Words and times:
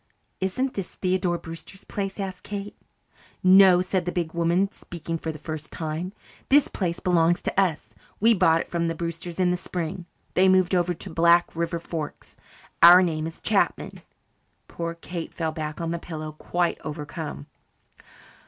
"Isn't 0.39 0.73
this 0.73 0.95
Theodore 0.95 1.37
Brewster's 1.37 1.83
place?" 1.83 2.15
gasped 2.15 2.41
Kate. 2.41 2.75
"No," 3.43 3.81
said 3.83 4.05
the 4.05 4.11
big 4.11 4.33
woman, 4.33 4.71
speaking 4.71 5.19
for 5.19 5.31
the 5.31 5.37
first 5.37 5.71
time. 5.71 6.11
"This 6.49 6.67
place 6.67 6.99
belongs 6.99 7.39
to 7.43 7.59
us. 7.61 7.89
We 8.19 8.33
bought 8.33 8.61
it 8.61 8.67
from 8.67 8.87
the 8.87 8.95
Brewsters 8.95 9.39
in 9.39 9.51
the 9.51 9.57
spring. 9.57 10.07
They 10.33 10.49
moved 10.49 10.73
over 10.73 10.95
to 10.95 11.09
Black 11.11 11.55
River 11.55 11.77
Forks. 11.77 12.35
Our 12.81 13.03
name 13.03 13.27
is 13.27 13.41
Chapman." 13.41 14.01
Poor 14.67 14.95
Kate 14.95 15.35
fell 15.35 15.51
back 15.51 15.79
on 15.79 15.91
the 15.91 15.99
pillow, 15.99 16.31
quite 16.31 16.79
overcome. 16.83 17.45